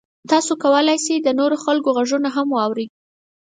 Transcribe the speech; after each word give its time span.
تاسو 0.31 0.51
کولی 0.63 0.97
شئ 1.05 1.15
د 1.23 1.29
نورو 1.39 1.55
خلکو 1.65 1.89
غږونه 1.97 2.29
هم 2.35 2.47
واورئ. 2.57 2.87